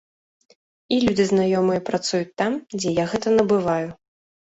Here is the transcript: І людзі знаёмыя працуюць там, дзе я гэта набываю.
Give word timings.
І 0.95 0.97
людзі 1.05 1.25
знаёмыя 1.31 1.83
працуюць 1.89 2.35
там, 2.43 2.57
дзе 2.79 2.95
я 3.01 3.05
гэта 3.13 3.35
набываю. 3.37 3.87